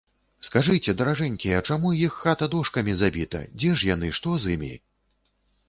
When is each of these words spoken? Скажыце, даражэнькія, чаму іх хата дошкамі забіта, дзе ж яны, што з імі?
Скажыце, 0.45 0.95
даражэнькія, 1.01 1.59
чаму 1.69 1.91
іх 2.07 2.17
хата 2.23 2.49
дошкамі 2.55 2.97
забіта, 3.03 3.45
дзе 3.61 3.71
ж 3.83 3.93
яны, 3.93 4.13
што 4.23 4.29
з 4.43 4.57
імі? 4.59 4.75